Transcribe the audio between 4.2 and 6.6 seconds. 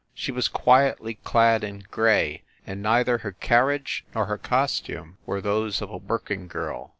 her costume were those of a working